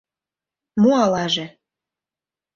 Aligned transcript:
Мо 0.81 0.91
алаже? 1.03 1.45